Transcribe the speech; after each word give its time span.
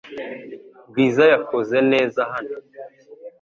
Bwiza 0.89 1.23
yakoze 1.33 1.77
neza 1.91 2.21
hano. 2.33 2.55